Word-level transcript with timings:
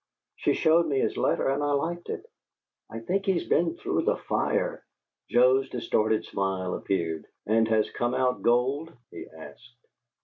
She 0.37 0.55
showed 0.55 0.87
me 0.87 0.97
his 0.99 1.15
letter, 1.15 1.47
and 1.47 1.61
I 1.61 1.73
liked 1.73 2.09
it. 2.09 2.25
I 2.89 3.01
think 3.01 3.23
he's 3.23 3.47
been 3.47 3.75
through 3.77 4.01
the 4.01 4.17
fire" 4.17 4.83
Joe's 5.29 5.69
distorted 5.69 6.25
smile 6.25 6.73
appeared. 6.73 7.27
"And 7.45 7.67
has 7.67 7.87
come 7.91 8.15
out 8.15 8.41
gold?" 8.41 8.91
he 9.11 9.27
asked. 9.29 9.77